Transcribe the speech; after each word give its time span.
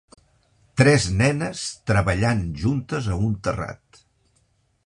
Tres 0.81 1.05
nenes 1.19 1.61
treballant 1.91 2.43
juntes 2.65 3.11
a 3.13 3.19
un 3.29 3.37
terrat. 3.49 4.05